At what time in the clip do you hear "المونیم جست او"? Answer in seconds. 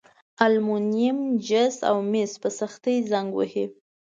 0.45-1.97